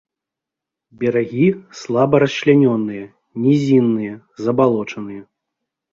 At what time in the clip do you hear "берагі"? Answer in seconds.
1.01-1.45